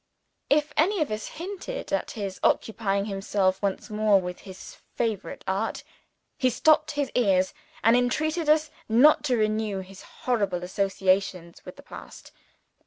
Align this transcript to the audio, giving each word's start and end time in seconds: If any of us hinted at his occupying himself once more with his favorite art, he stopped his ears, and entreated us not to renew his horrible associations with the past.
If 0.49 0.73
any 0.77 0.99
of 1.03 1.11
us 1.11 1.27
hinted 1.27 1.93
at 1.93 2.09
his 2.17 2.39
occupying 2.41 3.05
himself 3.05 3.61
once 3.61 3.91
more 3.91 4.19
with 4.19 4.39
his 4.49 4.77
favorite 4.95 5.43
art, 5.47 5.83
he 6.39 6.49
stopped 6.49 6.89
his 6.93 7.11
ears, 7.13 7.53
and 7.83 7.95
entreated 7.95 8.49
us 8.49 8.71
not 8.89 9.23
to 9.25 9.37
renew 9.37 9.81
his 9.81 10.01
horrible 10.01 10.63
associations 10.63 11.63
with 11.65 11.75
the 11.75 11.83
past. 11.83 12.31